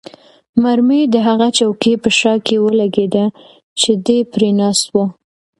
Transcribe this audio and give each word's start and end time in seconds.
مرمۍ 0.61 1.01
د 1.13 1.15
هغه 1.27 1.47
چوکۍ 1.57 1.93
په 2.03 2.09
شا 2.19 2.33
کې 2.45 2.55
ولګېده 2.65 3.25
چې 3.79 3.91
دی 4.05 4.19
پرې 4.31 4.49
ناست 4.59 4.85
وو. 4.93 5.03